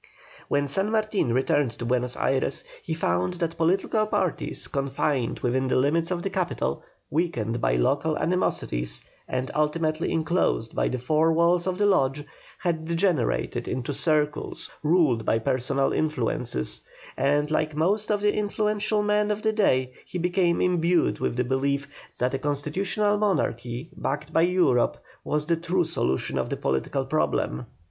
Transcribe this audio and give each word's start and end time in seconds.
When 0.47 0.67
San 0.67 0.89
Martin 0.89 1.31
returned 1.31 1.69
to 1.77 1.85
Buenos 1.85 2.17
Ayres, 2.17 2.63
he 2.81 2.95
found 2.95 3.35
that 3.35 3.55
political 3.55 4.07
parties, 4.07 4.65
confined 4.67 5.37
within 5.41 5.67
the 5.67 5.75
limits 5.75 6.09
of 6.09 6.23
the 6.23 6.29
capital, 6.31 6.81
weakened 7.11 7.61
by 7.61 7.75
local 7.75 8.17
animosities, 8.17 9.05
and 9.27 9.51
ultimately 9.53 10.11
enclosed 10.11 10.73
by 10.73 10.87
the 10.87 10.97
four 10.97 11.31
walls 11.31 11.67
of 11.67 11.77
the 11.77 11.85
Lodge, 11.85 12.23
had 12.57 12.85
degenerated 12.85 13.67
into 13.67 13.93
circles 13.93 14.71
ruled 14.81 15.23
by 15.23 15.37
personal 15.37 15.93
influences, 15.93 16.81
and 17.15 17.51
like 17.51 17.75
most 17.75 18.09
of 18.11 18.21
the 18.21 18.33
influential 18.33 19.03
men 19.03 19.29
of 19.29 19.43
that 19.43 19.57
day 19.57 19.93
he 20.03 20.17
became 20.17 20.61
imbued 20.61 21.19
with 21.19 21.35
the 21.35 21.43
belief 21.43 21.87
that 22.17 22.33
a 22.33 22.39
constitutional 22.39 23.19
monarchy 23.19 23.91
backed 23.95 24.33
by 24.33 24.41
Europe 24.41 24.97
was 25.23 25.45
the 25.45 25.55
true 25.55 25.83
solution 25.83 26.39
of 26.39 26.49
the 26.49 26.57
political 26.57 27.05
problem. 27.05 27.67